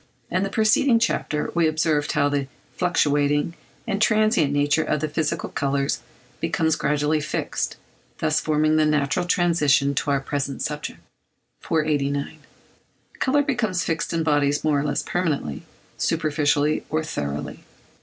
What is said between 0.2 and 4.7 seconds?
In the preceding chapter we observed how the fluctuating and transient